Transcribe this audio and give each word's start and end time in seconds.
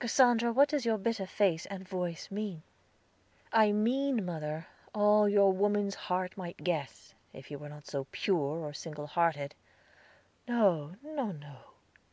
"Cassandra, 0.00 0.52
what 0.52 0.68
does 0.70 0.84
your 0.84 0.98
bitter 0.98 1.26
face 1.26 1.64
and 1.66 1.86
voice 1.86 2.28
mean?" 2.28 2.62
"I 3.52 3.70
mean, 3.70 4.24
mother, 4.24 4.66
all 4.92 5.28
your 5.28 5.52
woman's 5.52 5.94
heart 6.10 6.36
might 6.36 6.56
guess, 6.64 7.14
if 7.32 7.52
you 7.52 7.58
were 7.60 7.68
not 7.68 7.86
so 7.86 8.08
pure, 8.10 8.72
so 8.72 8.72
single 8.76 9.06
hearted." 9.06 9.54
"No, 10.48 10.96
no, 11.04 11.30
no." 11.30 11.58